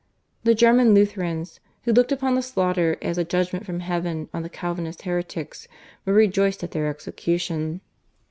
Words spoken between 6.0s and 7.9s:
were rejoiced at their execution.